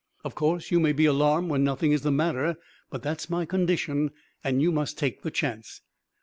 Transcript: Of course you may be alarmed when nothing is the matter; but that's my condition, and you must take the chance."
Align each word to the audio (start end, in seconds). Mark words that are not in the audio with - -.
Of 0.23 0.33
course 0.33 0.71
you 0.71 0.79
may 0.79 0.93
be 0.93 1.05
alarmed 1.05 1.51
when 1.51 1.63
nothing 1.63 1.91
is 1.91 2.01
the 2.01 2.09
matter; 2.09 2.57
but 2.89 3.03
that's 3.03 3.29
my 3.29 3.45
condition, 3.45 4.09
and 4.43 4.59
you 4.59 4.71
must 4.71 4.97
take 4.97 5.21
the 5.21 5.29
chance." 5.29 5.81